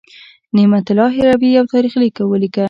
[0.55, 2.59] نعمت الله هروي یو تاریخ ولیکه.